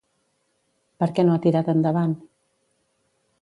Per 1.03 1.09
què 1.19 1.25
no 1.27 1.35
ha 1.35 1.43
tirat 1.43 1.69
endavant? 1.75 2.17